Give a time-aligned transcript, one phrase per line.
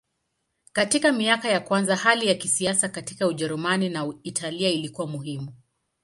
[0.73, 5.53] Katika miaka ya kwanza hali ya kisiasa katika Ujerumani na Italia ilikuwa muhimu.